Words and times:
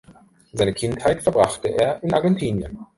Seine 0.53 0.73
Kindheit 0.73 1.21
verbrachte 1.21 1.67
er 1.67 2.01
in 2.01 2.11
Argentinien. 2.11 2.87